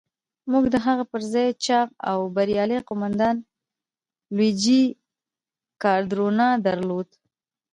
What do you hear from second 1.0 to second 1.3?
پر